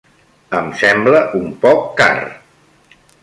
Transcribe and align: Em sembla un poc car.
Em 0.59 0.69
sembla 0.79 1.19
un 1.41 1.45
poc 1.65 1.85
car. 2.01 2.17